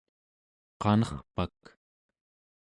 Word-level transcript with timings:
qanerpak 0.81 1.59